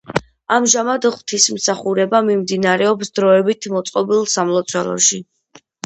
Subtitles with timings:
[0.55, 5.27] ამჟამად ღვთისმსახურება მიმდინარეობს დროებით მოწყობილ სამლოცველოში.